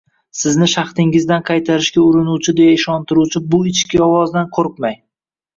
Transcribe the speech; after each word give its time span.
Sizni 0.37 0.67
shaxtingizdan 0.71 1.43
qaytarishga 1.49 2.01
urinuvchi 2.13 2.55
deya 2.61 2.73
ishontiruvchi 2.79 3.45
bu 3.53 3.63
ichki 3.75 4.03
ovozdan 4.07 4.49
qo‘rqmang 4.59 4.99